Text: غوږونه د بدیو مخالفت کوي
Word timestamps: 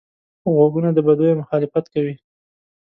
غوږونه 0.53 0.89
د 0.93 0.99
بدیو 1.07 1.39
مخالفت 1.41 1.85
کوي 1.93 2.15